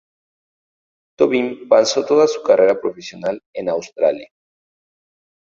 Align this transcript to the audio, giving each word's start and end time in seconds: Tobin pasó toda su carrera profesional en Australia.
Tobin 1.19 1.67
pasó 1.69 2.03
toda 2.03 2.27
su 2.27 2.41
carrera 2.41 2.81
profesional 2.81 3.39
en 3.53 3.69
Australia. 3.69 4.29